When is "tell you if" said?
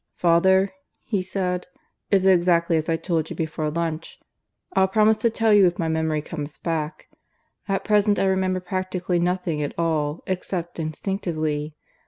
5.29-5.77